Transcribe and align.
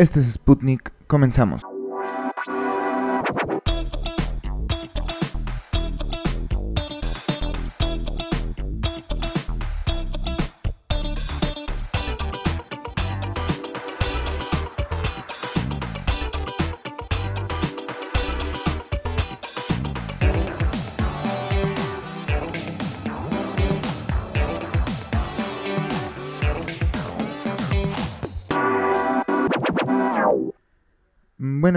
Este 0.00 0.20
es 0.20 0.34
Sputnik, 0.34 0.92
comenzamos. 1.08 1.62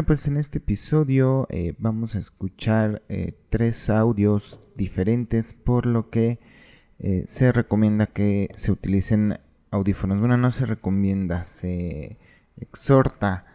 Bueno, 0.01 0.07
pues 0.07 0.25
en 0.25 0.37
este 0.37 0.57
episodio 0.57 1.45
eh, 1.51 1.75
vamos 1.77 2.15
a 2.15 2.17
escuchar 2.17 3.03
eh, 3.07 3.37
tres 3.51 3.87
audios 3.87 4.59
diferentes, 4.75 5.53
por 5.53 5.85
lo 5.85 6.09
que 6.09 6.39
eh, 6.97 7.23
se 7.27 7.51
recomienda 7.51 8.07
que 8.07 8.49
se 8.55 8.71
utilicen 8.71 9.37
audífonos. 9.69 10.19
Bueno, 10.19 10.37
no 10.37 10.49
se 10.49 10.65
recomienda, 10.65 11.43
se 11.43 12.17
exhorta 12.57 13.45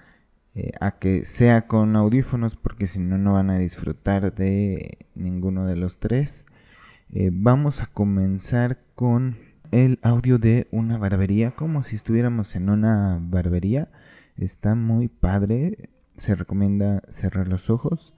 a 0.80 0.98
que 1.00 1.24
sea 1.24 1.66
con 1.66 1.96
audífonos 1.96 2.54
porque 2.54 2.86
si 2.86 3.00
no, 3.00 3.18
no 3.18 3.32
van 3.32 3.50
a 3.50 3.58
disfrutar 3.58 4.32
de 4.32 4.98
ninguno 5.16 5.66
de 5.66 5.74
los 5.74 5.98
tres. 5.98 6.46
vamos 7.10 7.82
a 7.82 7.86
comenzar 7.86 8.78
con 8.94 9.36
el 9.72 9.98
audio 10.02 10.38
de 10.38 10.68
una 10.70 10.96
barbería, 10.96 11.56
como 11.56 11.82
si 11.82 11.96
estuviéramos 11.96 12.54
en 12.54 12.70
una 12.70 13.18
barbería. 13.20 13.88
Está 14.36 14.76
muy 14.76 15.08
padre 15.08 15.88
se 16.16 16.34
recomienda 16.34 17.02
cerrar 17.08 17.48
los 17.48 17.70
ojos 17.70 18.14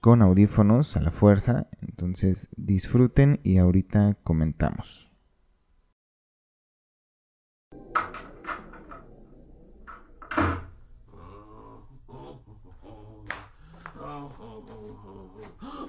con 0.00 0.22
audífonos 0.22 0.96
a 0.96 1.00
la 1.00 1.10
fuerza. 1.10 1.68
Entonces 1.80 2.48
disfruten 2.56 3.40
y 3.44 3.58
ahorita 3.58 4.16
comentamos. 4.24 5.10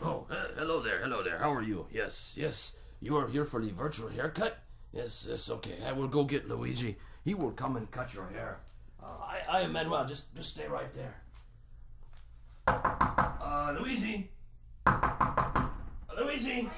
Oh, 0.05 0.27
hello 0.57 0.81
there, 0.81 0.99
hello 1.01 1.23
there. 1.23 1.37
How 1.39 1.51
are 1.53 1.63
you? 1.63 1.87
Yes, 1.91 2.35
yes. 2.37 2.77
You 2.99 3.17
are 3.17 3.27
here 3.27 3.45
for 3.45 3.61
the 3.61 3.71
virtual 3.71 4.09
haircut? 4.09 4.57
Yes, 4.91 5.27
yes, 5.29 5.49
okay. 5.49 5.77
I 5.85 5.91
will 5.91 6.07
go 6.07 6.23
get 6.23 6.47
Luigi. 6.47 6.97
He 7.23 7.33
will 7.33 7.51
come 7.51 7.77
and 7.77 7.89
cut 7.89 8.13
your 8.13 8.27
hair. 8.27 8.59
I, 9.53 9.59
I 9.59 9.61
am 9.61 9.73
Manuel. 9.73 10.05
Just, 10.05 10.35
just 10.35 10.49
stay 10.51 10.67
right 10.67 10.91
there. 10.93 11.15
Uh, 12.67 13.75
Luigi? 13.79 14.29
Uh, 14.85 15.67
Luigi? 16.17 16.69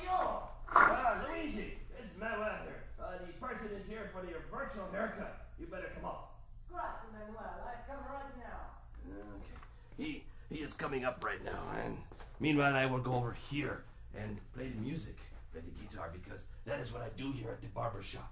Uh, 0.76 1.26
Luigi, 1.30 1.78
it's 1.98 2.18
Manuel 2.20 2.58
here. 2.64 2.84
Uh, 3.00 3.12
the 3.26 3.34
person 3.46 3.68
is 3.80 3.88
here 3.88 4.10
for 4.12 4.30
your 4.30 4.42
virtual 4.52 4.88
haircut. 4.92 5.48
You 5.60 5.68
better 5.68 5.90
come 5.96 6.06
up. 6.06 6.36
Grazie, 6.70 7.08
Manuel. 7.14 7.44
I 7.66 7.90
come 7.90 8.04
right 8.12 8.38
now. 8.38 8.60
Okay. 9.08 10.04
He, 10.04 10.24
he 10.50 10.62
is 10.62 10.74
coming 10.74 11.06
up 11.06 11.24
right 11.24 11.44
now, 11.46 11.62
and 11.86 11.98
meanwhile 12.40 12.76
I 12.76 12.86
will 12.88 13.00
go 13.00 13.14
over 13.14 13.38
here 13.50 13.84
and 14.18 14.38
play 14.54 14.68
the 14.68 14.82
music, 14.82 15.18
play 15.54 15.62
the 15.62 15.72
guitar, 15.82 16.10
because 16.12 16.48
that 16.66 16.80
is 16.80 16.92
what 16.92 17.02
I 17.02 17.10
do 17.18 17.32
here 17.32 17.52
at 17.52 17.62
the 17.62 17.68
barber 17.68 18.04
shop. 18.04 18.32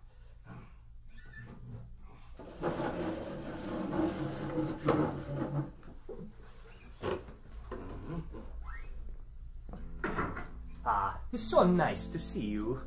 Ah, 10.85 11.17
it's 11.31 11.41
so 11.41 11.63
nice 11.63 12.07
to 12.07 12.19
see 12.19 12.45
you. 12.45 12.81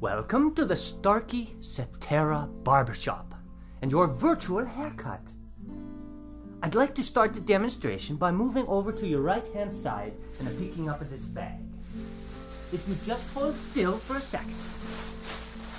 Welcome 0.00 0.54
to 0.54 0.64
the 0.64 0.76
Starkey 0.76 1.54
Cetera 1.60 2.48
Barbershop 2.62 3.34
and 3.80 3.90
your 3.90 4.06
virtual 4.06 4.64
haircut. 4.64 5.22
I'd 6.62 6.74
like 6.74 6.94
to 6.96 7.02
start 7.02 7.34
the 7.34 7.40
demonstration 7.40 8.16
by 8.16 8.30
moving 8.30 8.66
over 8.66 8.92
to 8.92 9.06
your 9.06 9.22
right 9.22 9.46
hand 9.48 9.72
side 9.72 10.12
and 10.38 10.58
picking 10.58 10.88
up 10.88 11.00
this 11.08 11.24
bag. 11.24 11.58
If 12.72 12.88
you 12.88 12.96
just 13.04 13.32
hold 13.34 13.56
still 13.56 13.98
for 13.98 14.16
a 14.16 14.20
second, 14.20 14.54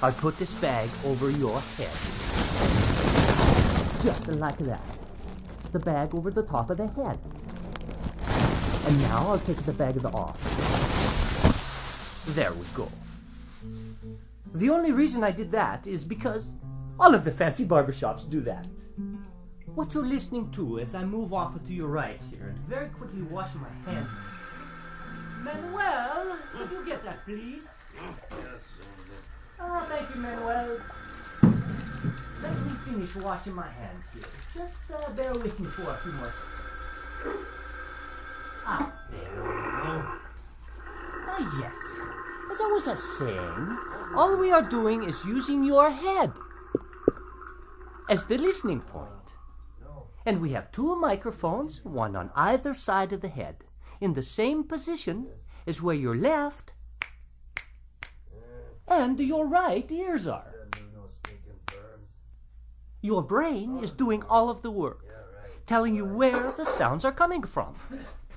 I'll 0.02 0.12
put 0.20 0.38
this 0.38 0.54
bag 0.56 0.90
over 1.06 1.30
your 1.30 1.60
head. 1.78 2.93
Just 4.04 4.28
like 4.28 4.58
that. 4.58 4.84
The 5.72 5.80
bag 5.80 6.14
over 6.14 6.30
the 6.30 6.44
top 6.44 6.70
of 6.70 6.76
the 6.76 6.88
head. 6.88 7.18
And 8.86 9.02
now 9.04 9.30
I'll 9.30 9.40
take 9.40 9.64
the 9.64 9.72
bag 9.72 10.04
off. 10.04 10.38
There 12.36 12.52
we 12.52 12.66
go. 12.76 12.92
The 14.54 14.70
only 14.70 14.92
reason 14.92 15.24
I 15.24 15.32
did 15.32 15.52
that 15.54 15.88
is 15.88 16.04
because 16.04 16.50
all 17.00 17.16
of 17.16 17.24
the 17.24 17.32
fancy 17.32 17.66
barbershops 17.66 18.30
do 18.30 18.42
that. 18.42 18.66
What 19.74 19.94
you're 19.94 20.06
listening 20.06 20.52
to 20.52 20.80
as 20.80 20.96
I 20.96 21.06
move 21.06 21.34
off 21.34 21.56
to 21.66 21.74
your 21.74 21.88
right 21.88 22.22
here 22.30 22.48
and 22.50 22.58
very 22.60 22.90
quickly 22.90 23.22
wash 23.22 23.56
my 23.56 23.70
hands. 23.90 24.10
Manuel, 25.46 26.38
could 26.52 26.72
you 26.72 26.86
get 26.86 27.02
that, 27.06 27.24
please? 27.24 27.70
Yes. 27.96 28.20
Oh, 29.62 29.80
thank 29.90 30.14
you, 30.14 30.22
Manuel. 30.22 30.78
Finish 32.86 33.16
washing 33.16 33.54
my 33.54 33.68
hands 33.68 34.10
here. 34.14 34.24
Just 34.54 34.76
uh, 34.94 35.12
bear 35.14 35.34
with 35.34 35.60
me 35.60 35.68
for 35.68 35.90
a 35.90 35.96
few 35.96 36.12
more 36.14 36.30
seconds. 36.30 36.64
Ah, 38.66 38.94
there 39.12 39.36
we 39.36 39.50
go. 39.50 39.94
Ah, 41.28 41.62
yes. 41.62 41.78
As 42.52 42.62
I 42.62 42.68
was 42.68 43.18
saying, 43.18 43.78
all 44.16 44.38
we 44.38 44.52
are 44.52 44.62
doing 44.62 45.04
is 45.04 45.26
using 45.26 45.64
your 45.64 45.90
head 45.90 46.34
as 48.10 48.26
the 48.26 48.38
listening 48.38 48.82
point. 48.82 49.10
And 50.26 50.40
we 50.40 50.52
have 50.52 50.72
two 50.72 50.96
microphones, 50.96 51.84
one 51.84 52.16
on 52.16 52.32
either 52.36 52.74
side 52.74 53.12
of 53.12 53.22
the 53.22 53.28
head, 53.28 53.64
in 54.00 54.14
the 54.14 54.24
same 54.24 54.64
position 54.64 55.28
as 55.68 55.82
where 55.82 55.96
your 55.96 56.16
left 56.16 56.74
and 58.88 59.20
your 59.20 59.48
right 59.48 59.90
ears 59.92 60.28
are. 60.28 60.53
Your 63.04 63.22
brain 63.22 63.84
is 63.84 63.92
doing 63.92 64.24
all 64.30 64.50
of 64.50 64.62
the 64.62 64.72
work, 64.72 65.14
telling 65.68 65.94
you 65.94 66.06
where 66.06 66.54
the 66.54 66.64
sounds 66.64 67.04
are 67.04 67.12
coming 67.12 67.44
from. 67.44 67.76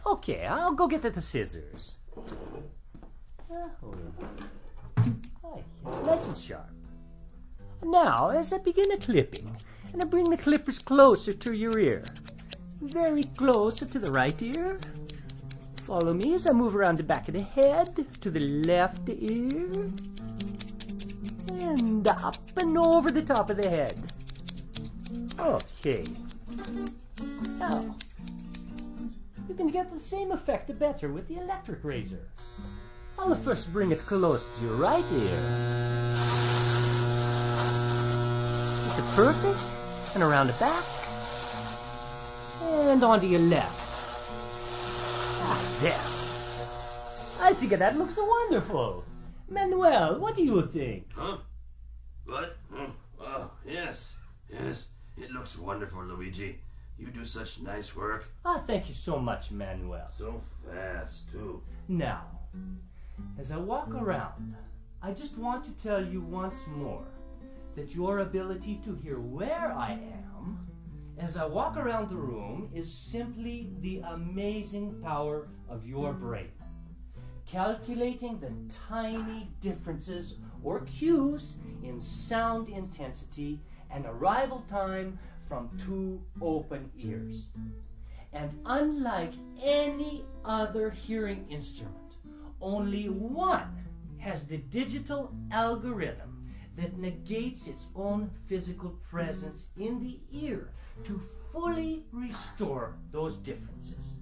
Okay, 0.04 0.44
I'll 0.44 0.72
go 0.72 0.88
get 0.88 1.02
the 1.02 1.20
scissors. 1.20 1.98
Oh, 3.48 3.94
it's 5.86 6.02
nice 6.02 6.26
and 6.26 6.36
sharp. 6.36 6.68
Now, 7.84 8.30
as 8.30 8.52
I 8.52 8.58
begin 8.58 8.88
the 8.88 8.96
clipping, 8.96 9.54
and 9.92 10.02
I 10.02 10.06
bring 10.06 10.28
the 10.28 10.36
clippers 10.36 10.80
closer 10.80 11.32
to 11.32 11.56
your 11.56 11.78
ear, 11.78 12.02
very 12.80 13.22
close 13.22 13.76
to 13.76 13.98
the 14.00 14.10
right 14.10 14.42
ear. 14.42 14.80
Follow 15.84 16.12
me 16.12 16.34
as 16.34 16.48
I 16.48 16.52
move 16.52 16.74
around 16.74 16.98
the 16.98 17.04
back 17.04 17.28
of 17.28 17.34
the 17.34 17.42
head 17.42 18.04
to 18.20 18.30
the 18.32 18.40
left 18.40 19.08
ear, 19.08 19.92
and 21.52 22.08
up 22.08 22.34
and 22.60 22.76
over 22.76 23.12
the 23.12 23.22
top 23.22 23.48
of 23.48 23.58
the 23.58 23.70
head. 23.70 23.94
Okay. 25.38 26.04
Now, 27.58 27.94
you 29.48 29.54
can 29.54 29.68
get 29.68 29.92
the 29.92 29.98
same 29.98 30.32
effect 30.32 30.66
the 30.68 30.74
better 30.74 31.08
with 31.12 31.28
the 31.28 31.38
electric 31.38 31.84
razor. 31.84 32.28
I'll 33.18 33.34
first 33.36 33.72
bring 33.72 33.92
it 33.92 34.00
close 34.00 34.46
to 34.58 34.64
your 34.64 34.76
right 34.76 35.04
ear. 35.12 35.38
Is 38.86 38.98
it 38.98 39.04
perfect? 39.14 40.14
And 40.14 40.22
around 40.22 40.46
the 40.48 40.56
back. 40.58 40.84
And 42.90 43.02
onto 43.02 43.26
your 43.26 43.40
left. 43.40 43.82
Ah, 45.42 45.78
there. 45.82 47.46
I 47.46 47.52
think 47.52 47.72
that 47.72 47.96
looks 47.96 48.16
wonderful. 48.16 49.04
Manuel, 49.48 50.18
what 50.18 50.34
do 50.34 50.42
you 50.44 50.62
think? 50.62 51.06
Huh? 51.14 51.38
What? 52.24 52.56
Oh, 52.74 52.92
oh, 53.20 53.50
yes, 53.64 54.18
yes. 54.50 54.88
Wonderful, 55.66 56.04
Luigi. 56.04 56.60
You 56.96 57.08
do 57.08 57.24
such 57.24 57.60
nice 57.60 57.96
work. 57.96 58.28
Ah, 58.44 58.62
thank 58.68 58.88
you 58.88 58.94
so 58.94 59.18
much, 59.18 59.50
Manuel. 59.50 60.08
So 60.16 60.40
fast, 60.64 61.28
too. 61.32 61.60
Now, 61.88 62.22
as 63.36 63.50
I 63.50 63.56
walk 63.56 63.92
around, 63.92 64.54
I 65.02 65.10
just 65.10 65.36
want 65.36 65.64
to 65.64 65.72
tell 65.82 66.06
you 66.06 66.20
once 66.20 66.64
more 66.68 67.04
that 67.74 67.96
your 67.96 68.20
ability 68.20 68.80
to 68.84 68.94
hear 68.94 69.18
where 69.18 69.72
I 69.76 69.94
am 69.94 70.68
as 71.18 71.36
I 71.36 71.44
walk 71.44 71.76
around 71.76 72.10
the 72.10 72.14
room 72.14 72.70
is 72.72 72.88
simply 72.88 73.68
the 73.80 74.02
amazing 74.10 74.94
power 75.02 75.48
of 75.68 75.84
your 75.84 76.12
brain. 76.12 76.52
Calculating 77.44 78.38
the 78.38 78.52
tiny 78.88 79.50
differences 79.60 80.36
or 80.62 80.82
cues 80.82 81.58
in 81.82 82.00
sound 82.00 82.68
intensity 82.68 83.58
and 83.90 84.06
arrival 84.06 84.64
time 84.68 85.18
from 85.48 85.70
two 85.78 86.20
open 86.40 86.90
ears. 86.96 87.50
And 88.32 88.50
unlike 88.66 89.32
any 89.62 90.24
other 90.44 90.90
hearing 90.90 91.46
instrument, 91.48 92.16
only 92.60 93.08
one 93.08 93.84
has 94.18 94.46
the 94.46 94.58
digital 94.58 95.32
algorithm 95.50 96.48
that 96.76 96.98
negates 96.98 97.66
its 97.66 97.86
own 97.94 98.30
physical 98.46 98.90
presence 99.10 99.68
in 99.78 100.00
the 100.00 100.18
ear 100.30 100.70
to 101.04 101.18
fully 101.52 102.04
restore 102.12 102.96
those 103.12 103.36
differences. 103.36 104.16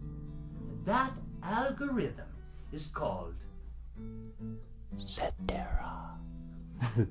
That 0.84 1.12
algorithm 1.42 2.28
is 2.72 2.86
called 2.86 3.34
Cetera. 4.96 6.10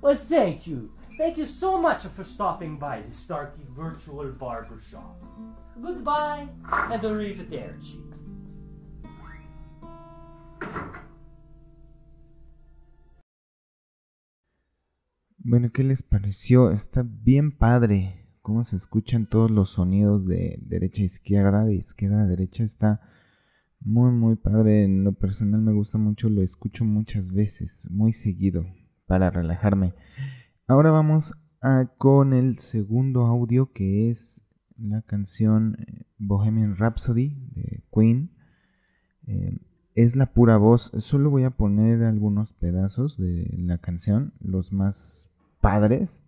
well, 0.00 0.14
thank 0.14 0.66
you. 0.66 0.90
Thank 1.16 1.38
you 1.38 1.46
so 1.46 1.80
much 1.80 2.02
for 2.16 2.24
stopping 2.24 2.76
by 2.76 3.00
the 3.00 3.12
Starkey 3.12 3.62
Virtual 3.70 4.32
Barber 4.32 4.80
Shop. 4.82 5.22
Goodbye 5.80 6.48
and 6.90 7.04
arrivederci. 7.04 8.02
Bueno, 15.38 15.70
¿qué 15.72 15.84
les 15.84 16.02
pareció? 16.02 16.72
Está 16.72 17.04
bien 17.06 17.52
padre 17.52 18.26
cómo 18.42 18.64
se 18.64 18.74
escuchan 18.74 19.26
todos 19.26 19.52
los 19.52 19.70
sonidos 19.70 20.26
de 20.26 20.58
derecha 20.62 21.02
a 21.02 21.06
izquierda, 21.06 21.64
de 21.64 21.76
izquierda 21.76 22.22
a 22.22 22.26
derecha. 22.26 22.64
Está 22.64 23.00
muy, 23.78 24.10
muy 24.10 24.34
padre. 24.34 24.82
En 24.82 25.04
lo 25.04 25.12
personal 25.12 25.60
me 25.60 25.72
gusta 25.72 25.96
mucho, 25.96 26.28
lo 26.28 26.42
escucho 26.42 26.84
muchas 26.84 27.30
veces, 27.30 27.88
muy 27.88 28.12
seguido, 28.12 28.66
para 29.06 29.30
relajarme. 29.30 29.94
Ahora 30.66 30.90
vamos 30.90 31.34
a, 31.60 31.90
con 31.98 32.32
el 32.32 32.58
segundo 32.58 33.26
audio 33.26 33.70
que 33.74 34.10
es 34.10 34.40
la 34.78 35.02
canción 35.02 35.76
eh, 35.78 36.06
Bohemian 36.16 36.78
Rhapsody 36.78 37.36
de 37.54 37.82
Queen. 37.94 38.30
Eh, 39.26 39.58
es 39.94 40.16
la 40.16 40.32
pura 40.32 40.56
voz. 40.56 40.90
Solo 40.96 41.28
voy 41.28 41.44
a 41.44 41.50
poner 41.50 42.02
algunos 42.02 42.54
pedazos 42.54 43.18
de 43.18 43.54
la 43.58 43.76
canción, 43.76 44.32
los 44.40 44.72
más 44.72 45.30
padres. 45.60 46.24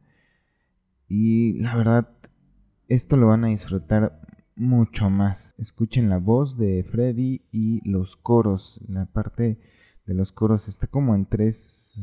Y 1.08 1.54
la 1.60 1.74
verdad, 1.74 2.10
esto 2.88 3.16
lo 3.16 3.28
van 3.28 3.44
a 3.44 3.48
disfrutar 3.48 4.20
mucho 4.54 5.08
más. 5.08 5.54
Escuchen 5.56 6.10
la 6.10 6.18
voz 6.18 6.58
de 6.58 6.84
Freddy 6.84 7.46
y 7.52 7.80
los 7.88 8.18
coros. 8.18 8.82
La 8.86 9.06
parte 9.06 9.58
de 10.06 10.14
los 10.14 10.32
coros 10.32 10.68
está 10.68 10.86
como 10.86 11.14
en 11.14 11.26
tres 11.26 11.56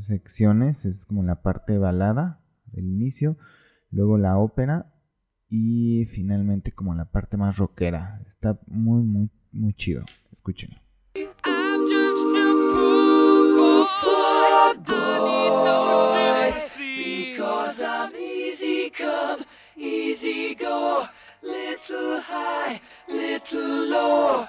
secciones. 0.07 0.85
Es 0.85 1.05
como 1.05 1.23
la 1.23 1.41
parte 1.41 1.77
balada 1.77 2.39
del 2.71 2.85
inicio, 2.85 3.37
luego 3.91 4.17
la 4.17 4.37
ópera 4.37 4.93
y 5.49 6.05
finalmente 6.11 6.71
como 6.71 6.93
la 6.95 7.05
parte 7.05 7.37
más 7.37 7.57
rockera. 7.57 8.21
Está 8.27 8.59
muy, 8.67 9.03
muy, 9.03 9.29
muy 9.51 9.73
chido. 9.73 10.03
Escúchenlo. 10.31 10.79
Little 21.45 22.21
high, 22.21 22.79
little 23.09 23.89
low. 23.89 24.47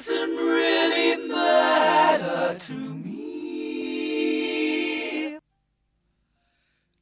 Doesn't 0.00 0.36
really 0.36 1.28
matter 1.28 2.58
to 2.58 2.72
me. 2.72 3.18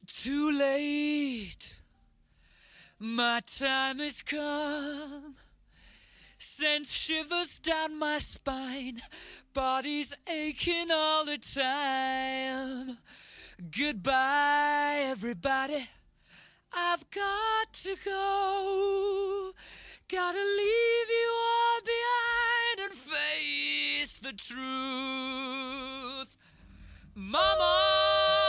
Too 0.05 0.51
late. 0.51 1.77
My 2.99 3.39
time 3.39 3.99
has 3.99 4.21
come. 4.21 5.35
Sends 6.37 6.91
shivers 6.91 7.57
down 7.59 7.97
my 7.97 8.17
spine. 8.17 9.01
Body's 9.53 10.13
aching 10.27 10.91
all 10.91 11.23
the 11.23 11.37
time. 11.37 12.97
Goodbye, 13.77 15.03
everybody. 15.05 15.87
I've 16.73 17.09
got 17.11 17.71
to 17.83 17.95
go. 18.03 19.53
Gotta 20.09 20.39
leave 20.39 21.09
you 21.21 21.31
all 21.31 21.81
behind 21.85 21.98
face 23.19 24.19
the 24.19 24.33
truth. 24.33 24.59
Mama. 27.15 28.48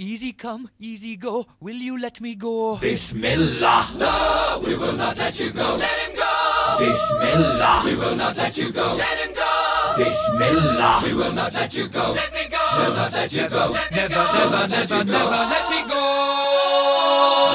Easy 0.00 0.32
come, 0.32 0.70
easy 0.78 1.16
go, 1.16 1.44
will 1.58 1.74
you 1.74 1.98
let 1.98 2.20
me 2.20 2.36
go? 2.36 2.76
Bismillah! 2.76 3.84
No, 3.98 4.62
we 4.64 4.76
will 4.76 4.92
not 4.92 5.18
let 5.18 5.40
you 5.40 5.50
go. 5.50 5.74
Let 5.74 5.98
him 5.98 6.14
go! 6.14 6.76
Bismillah! 6.78 7.82
We 7.84 7.96
will 7.96 8.14
not 8.14 8.36
let 8.36 8.56
you 8.56 8.70
go. 8.70 8.94
Let 8.94 9.18
him 9.18 9.34
go! 9.34 9.94
Bismillah! 9.98 11.00
We 11.02 11.14
will 11.14 11.32
not 11.32 11.52
let 11.52 11.74
you 11.74 11.88
go. 11.88 12.12
Let 12.12 12.32
me 12.32 12.48
go! 12.48 12.62
We'll 12.78 12.94
not 12.94 13.12
let 13.12 13.32
you 13.32 13.48
go. 13.48 13.72
never, 13.90 14.14
never, 14.14 14.68
never, 14.68 15.02
never 15.02 15.42
let 15.50 15.68
me 15.68 15.82
go. 15.90 16.04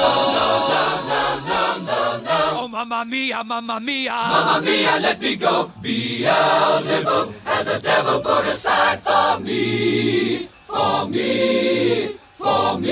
No, 0.03 0.11
no, 0.35 0.45
no, 0.67 0.83
no, 1.07 1.47
no, 1.47 1.77
no, 1.85 2.23
no. 2.23 2.59
Oh, 2.59 2.67
mamma 2.67 3.05
mia, 3.05 3.41
mamma 3.45 3.79
mia. 3.79 4.11
Mamma 4.11 4.61
mia, 4.65 4.99
let 4.99 5.21
me 5.21 5.37
go. 5.37 5.71
Beelzebub 5.81 7.33
has 7.45 7.67
a 7.67 7.79
devil 7.79 8.19
put 8.19 8.45
aside 8.47 8.99
for 9.01 9.39
me. 9.39 10.49
For 10.67 11.07
me. 11.07 12.17
For 12.43 12.77
me. 12.77 12.91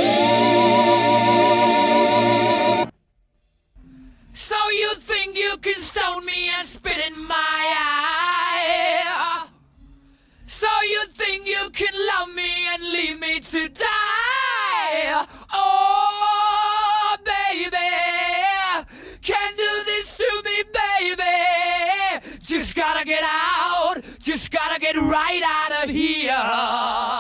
So 4.32 4.56
you 4.70 4.96
think 4.96 5.38
you 5.38 5.58
can 5.58 5.76
stone 5.76 6.26
me 6.26 6.48
and 6.58 6.66
spit 6.66 6.98
in 7.06 7.28
my 7.28 7.36
eye? 7.36 9.46
So 10.48 10.68
you 10.94 11.06
think 11.08 11.46
you 11.46 11.70
can 11.74 11.94
love 12.12 12.34
me 12.34 12.50
and 12.74 12.82
leave 12.94 13.20
me 13.20 13.42
to 13.42 13.68
die? 13.68 15.26
Oh, 15.52 17.18
baby, 17.26 17.92
can 19.22 19.52
do 19.58 19.84
this 19.84 20.16
to 20.16 20.42
me, 20.46 20.64
baby. 20.80 22.40
Just 22.42 22.74
gotta 22.74 23.04
get 23.04 23.24
out, 23.26 23.98
just 24.20 24.50
gotta 24.50 24.80
get 24.80 24.96
right 24.96 25.44
out 25.46 25.84
of 25.84 25.90
here. 25.90 27.11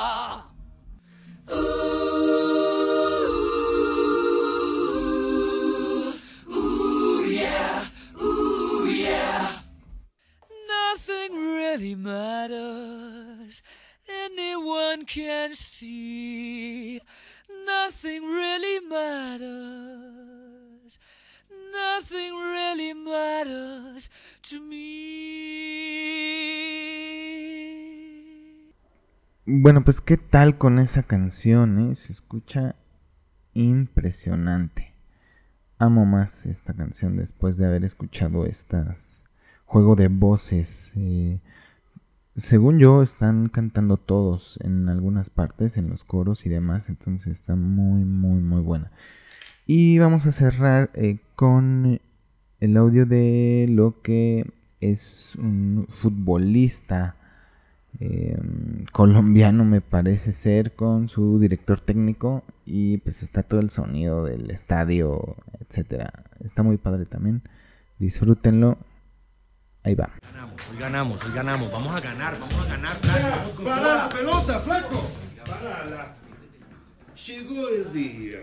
Anyone 15.01 15.05
can 15.05 15.53
see. 15.55 17.01
Nothing 17.65 18.23
really 18.23 18.79
matters. 18.87 20.19
Nothing 21.71 22.33
really 22.33 22.93
matters 22.93 24.09
to 24.43 24.59
me. 24.61 25.41
Bueno, 29.45 29.83
pues 29.83 30.01
qué 30.01 30.17
tal 30.17 30.57
con 30.57 30.79
esa 30.79 31.03
canción, 31.03 31.91
eh? 31.91 31.95
Se 31.95 32.11
escucha 32.13 32.75
impresionante. 33.53 34.93
Amo 35.79 36.05
más 36.05 36.45
esta 36.45 36.73
canción 36.73 37.17
después 37.17 37.57
de 37.57 37.65
haber 37.65 37.83
escuchado 37.83 38.45
estas 38.45 39.25
juego 39.65 39.95
de 39.95 40.09
voces. 40.09 40.91
eh, 40.95 41.39
según 42.35 42.79
yo, 42.79 43.03
están 43.03 43.49
cantando 43.49 43.97
todos 43.97 44.57
en 44.63 44.87
algunas 44.89 45.29
partes, 45.29 45.77
en 45.77 45.89
los 45.89 46.03
coros 46.03 46.45
y 46.45 46.49
demás. 46.49 46.89
Entonces 46.89 47.27
está 47.27 47.55
muy, 47.55 48.05
muy, 48.05 48.41
muy 48.41 48.61
buena. 48.61 48.91
Y 49.65 49.99
vamos 49.99 50.25
a 50.25 50.31
cerrar 50.31 50.91
eh, 50.93 51.19
con 51.35 51.99
el 52.59 52.77
audio 52.77 53.05
de 53.05 53.67
lo 53.69 54.01
que 54.01 54.51
es 54.79 55.35
un 55.35 55.87
futbolista 55.89 57.15
em, 57.99 58.85
colombiano, 58.91 59.65
me 59.65 59.81
parece 59.81 60.33
ser, 60.33 60.73
con 60.75 61.07
su 61.07 61.39
director 61.39 61.79
técnico. 61.81 62.43
Y 62.65 62.97
pues 62.99 63.23
está 63.23 63.43
todo 63.43 63.59
el 63.59 63.69
sonido 63.69 64.25
del 64.25 64.49
estadio, 64.51 65.35
etcétera. 65.59 66.25
Está 66.39 66.63
muy 66.63 66.77
padre 66.77 67.05
también. 67.05 67.41
Disfrútenlo. 67.99 68.77
Ahí 69.83 69.95
va. 69.95 70.11
Hoy 70.69 70.77
ganamos, 70.77 71.23
hoy 71.23 71.31
ganamos. 71.33 71.71
Vamos 71.71 71.95
a 71.95 71.99
ganar, 71.99 72.39
vamos 72.39 72.65
a 72.65 72.65
ganar. 72.65 72.99
¡Para 73.63 73.95
la 73.95 74.09
pelota, 74.09 74.59
flaco! 74.59 75.09
¡Parala! 75.45 76.15
Llegó 77.25 77.69
el 77.69 77.93
día. 77.93 78.39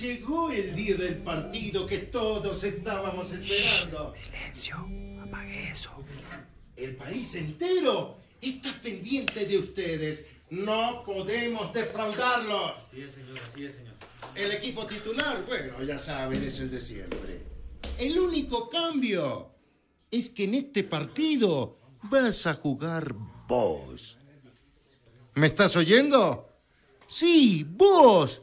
Llegó 0.00 0.50
el 0.50 0.74
día 0.74 0.96
del 0.96 1.16
partido 1.18 1.86
que 1.86 1.98
todos 1.98 2.62
estábamos 2.64 3.32
esperando. 3.32 4.14
Silencio, 4.16 4.76
apague 5.22 5.70
eso. 5.70 5.90
El 6.76 6.96
país 6.96 7.34
entero 7.34 8.18
está 8.40 8.72
pendiente 8.82 9.46
de 9.46 9.58
ustedes. 9.58 10.26
No 10.50 11.02
podemos 11.04 11.72
defraudarlos. 11.72 12.72
Sí, 12.90 13.08
señor, 13.08 13.38
sí, 13.38 13.70
señor. 13.70 13.94
El 14.34 14.52
equipo 14.52 14.86
titular, 14.86 15.44
bueno, 15.46 15.82
ya 15.82 15.98
saben, 15.98 16.42
es 16.42 16.58
el 16.60 16.70
de 16.70 16.80
siempre. 16.80 17.42
El 17.98 18.18
único 18.18 18.68
cambio 18.68 19.57
es 20.10 20.30
que 20.30 20.44
en 20.44 20.54
este 20.54 20.84
partido 20.84 21.78
vas 22.02 22.46
a 22.46 22.54
jugar 22.54 23.14
vos. 23.46 24.18
¿Me 25.34 25.46
estás 25.46 25.76
oyendo? 25.76 26.48
Sí, 27.08 27.66
vos. 27.68 28.42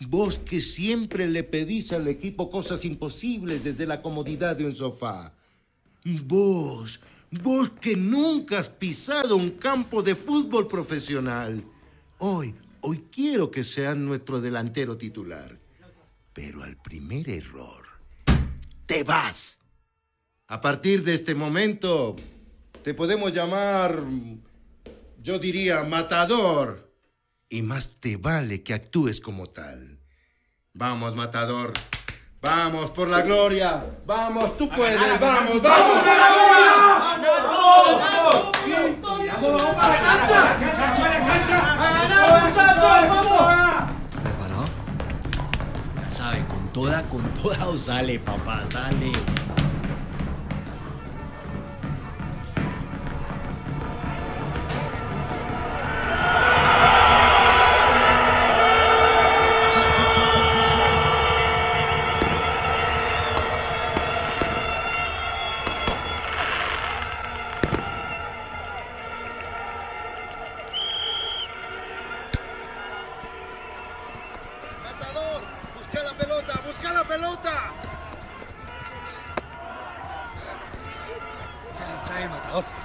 Vos 0.00 0.38
que 0.38 0.60
siempre 0.60 1.28
le 1.28 1.44
pedís 1.44 1.92
al 1.92 2.08
equipo 2.08 2.50
cosas 2.50 2.84
imposibles 2.84 3.64
desde 3.64 3.86
la 3.86 4.00
comodidad 4.00 4.56
de 4.56 4.64
un 4.64 4.74
sofá. 4.74 5.34
Vos, 6.24 7.00
vos 7.30 7.70
que 7.80 7.96
nunca 7.96 8.58
has 8.58 8.68
pisado 8.68 9.36
un 9.36 9.50
campo 9.50 10.02
de 10.02 10.14
fútbol 10.14 10.66
profesional. 10.66 11.62
Hoy, 12.18 12.54
hoy 12.80 13.04
quiero 13.10 13.50
que 13.50 13.62
seas 13.62 13.96
nuestro 13.96 14.40
delantero 14.40 14.96
titular. 14.96 15.58
Pero 16.32 16.62
al 16.62 16.76
primer 16.76 17.28
error, 17.28 17.84
te 18.86 19.04
vas. 19.04 19.59
A 20.50 20.60
partir 20.60 21.04
de 21.04 21.14
este 21.14 21.36
momento, 21.36 22.16
te 22.82 22.92
podemos 22.92 23.32
llamar, 23.32 24.02
yo 25.22 25.38
diría, 25.38 25.84
matador. 25.84 26.92
Y 27.48 27.62
más 27.62 28.00
te 28.00 28.16
vale 28.16 28.64
que 28.64 28.74
actúes 28.74 29.20
como 29.20 29.50
tal. 29.50 30.00
Vamos, 30.72 31.14
matador. 31.14 31.72
Vamos, 32.42 32.90
por 32.90 33.06
la 33.06 33.22
gloria. 33.22 34.00
Vamos, 34.04 34.58
tú 34.58 34.68
puedes. 34.68 34.98
Vamos, 35.20 35.62
vamos. 35.62 36.02
¿Preparado? 44.22 44.66
Ya 46.02 46.10
sabe, 46.10 46.44
con 46.48 46.72
toda, 46.72 47.08
con 47.08 47.22
toda 47.34 47.68
o 47.68 47.78
sale, 47.78 48.18
papá, 48.18 48.64
sale. 48.68 49.12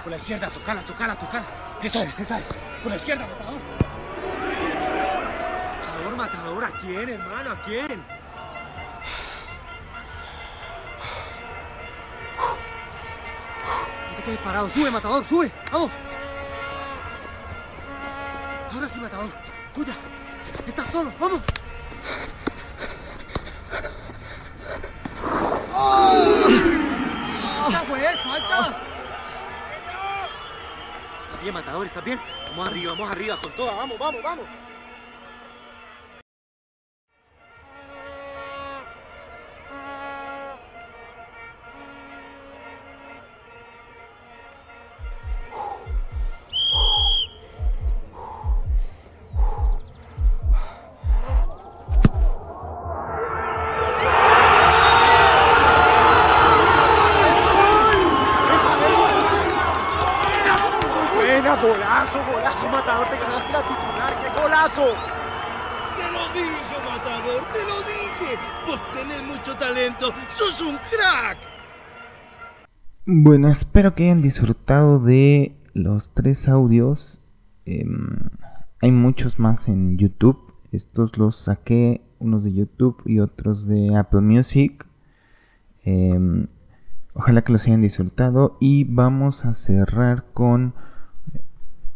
Por 0.06 0.12
la 0.12 0.18
izquierda, 0.18 0.52
tocala, 0.52 0.82
tocala, 0.84 1.16
tocala. 1.16 1.46
Esa 1.82 2.04
es, 2.04 2.20
esa 2.20 2.38
es. 2.38 2.46
Por 2.84 2.92
la 2.92 2.96
izquierda, 2.96 3.26
matador. 3.26 3.60
Matador, 5.82 6.16
matador, 6.16 6.64
¿a 6.64 6.70
quién, 6.78 7.10
hermano? 7.10 7.52
¿A 7.52 7.62
quién? 7.64 8.06
No 14.12 14.16
te 14.16 14.22
quedes 14.22 14.38
parado. 14.38 14.70
Sube, 14.70 14.92
matador, 14.92 15.26
sube. 15.26 15.52
Vamos. 15.72 15.92
Ahora 18.72 18.88
sí, 18.88 19.00
matador. 19.00 19.30
Tuya. 19.74 19.96
Estás 20.68 20.86
solo. 20.86 21.12
Vamos. 21.20 21.42
Está 31.76 31.76
bien, 31.76 31.76
matador, 31.76 31.86
está 31.86 32.02
bien. 32.02 32.20
Vamos 32.50 32.68
arriba, 32.70 32.92
vamos 32.94 33.12
arriba 33.12 33.38
con 33.38 33.52
toda. 33.54 33.76
Vamos, 33.76 34.00
vamos, 34.00 34.24
vamos. 34.24 34.65
Golazo, 61.66 62.20
golazo, 62.32 62.70
matador. 62.70 63.08
Te 63.10 63.18
ganaste 63.18 63.52
la 63.52 63.62
titular. 63.64 64.14
¡Qué 64.22 64.42
golazo! 64.42 64.88
Te 65.98 66.12
lo 66.12 66.24
dije, 66.34 66.78
matador, 66.86 67.42
te 67.54 67.62
lo 67.64 67.78
dije. 67.90 68.38
Vos 68.68 68.82
tenés 68.94 69.24
mucho 69.24 69.56
talento. 69.56 70.14
Sos 70.34 70.62
un 70.62 70.78
crack. 70.78 71.38
Bueno, 73.06 73.50
espero 73.50 73.96
que 73.96 74.04
hayan 74.04 74.22
disfrutado 74.22 75.00
de 75.00 75.56
los 75.74 76.14
tres 76.14 76.48
audios. 76.48 77.22
Em, 77.66 78.30
hay 78.82 78.92
muchos 78.92 79.40
más 79.40 79.68
en 79.68 79.98
YouTube. 79.98 80.54
Estos 80.72 81.18
los 81.18 81.38
saqué, 81.38 82.02
unos 82.20 82.44
de 82.44 82.54
YouTube 82.54 83.02
y 83.06 83.20
otros 83.20 83.68
de 83.68 83.96
Apple 83.96 84.22
Music. 84.22 84.86
Em, 85.84 86.48
ojalá 87.14 87.44
que 87.44 87.54
los 87.54 87.66
hayan 87.66 87.82
disfrutado. 87.82 88.58
Y 88.60 88.84
vamos 88.84 89.46
a 89.46 89.54
cerrar 89.54 90.26
con 90.34 90.74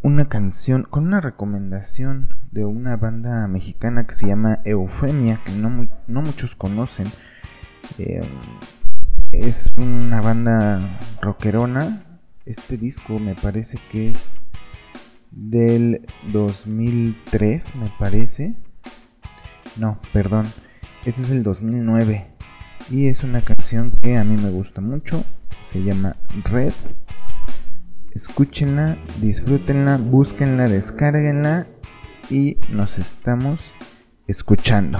una 0.01 0.29
canción, 0.29 0.83
con 0.83 1.07
una 1.07 1.21
recomendación 1.21 2.35
de 2.51 2.65
una 2.65 2.95
banda 2.95 3.47
mexicana 3.47 4.07
que 4.07 4.13
se 4.13 4.27
llama 4.27 4.59
Eufemia, 4.63 5.41
que 5.45 5.51
no, 5.51 5.87
no 6.07 6.21
muchos 6.21 6.55
conocen. 6.55 7.07
Em, 7.97 8.23
es 9.31 9.71
una 9.77 10.21
banda 10.21 10.99
rockerona. 11.21 12.03
Este 12.45 12.77
disco 12.77 13.19
me 13.19 13.35
parece 13.35 13.77
que 13.91 14.11
es 14.11 14.35
del 15.31 16.07
2003, 16.31 17.75
me 17.75 17.91
parece. 17.99 18.55
No, 19.77 19.99
perdón. 20.13 20.47
Este 21.05 21.21
es 21.21 21.29
del 21.29 21.43
2009. 21.43 22.27
Y 22.89 23.07
es 23.07 23.23
una 23.23 23.41
canción 23.41 23.91
que 23.91 24.17
a 24.17 24.23
mí 24.23 24.41
me 24.41 24.49
gusta 24.49 24.81
mucho. 24.81 25.23
Se 25.61 25.83
llama 25.83 26.15
Red. 26.45 26.73
Escúchenla, 28.13 28.97
disfrútenla, 29.21 29.97
búsquenla, 29.97 30.67
descárguenla. 30.67 31.67
Y 32.29 32.57
nos 32.69 32.97
estamos 32.97 33.61
escuchando. 34.27 34.99